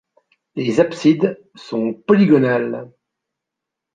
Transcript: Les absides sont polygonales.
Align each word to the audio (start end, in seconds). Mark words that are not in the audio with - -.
Les 0.55 0.79
absides 0.79 1.37
sont 1.53 1.93
polygonales. 1.93 2.91